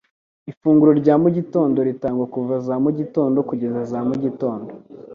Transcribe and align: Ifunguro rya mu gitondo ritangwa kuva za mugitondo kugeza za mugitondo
Ifunguro 0.51 0.91
rya 1.01 1.15
mu 1.21 1.29
gitondo 1.37 1.77
ritangwa 1.87 2.25
kuva 2.33 2.55
za 2.65 2.75
mugitondo 2.83 3.37
kugeza 3.49 3.81
za 3.91 3.99
mugitondo 4.07 4.71